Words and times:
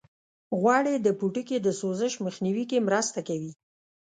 غوړې 0.59 0.95
د 1.01 1.07
پوټکي 1.19 1.57
د 1.61 1.67
سوزش 1.79 2.13
مخنیوي 2.25 2.65
کې 2.71 2.85
مرسته 2.87 3.19
کوي. 3.27 3.51